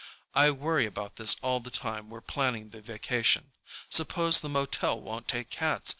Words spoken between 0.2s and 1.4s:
I worry about this